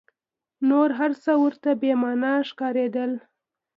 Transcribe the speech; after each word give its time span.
نور 0.69 0.89
هر 0.99 1.11
څه 1.23 1.31
ورته 1.43 1.69
بې 1.81 1.91
مانا 2.01 2.33
ښکارېدل. 2.49 3.11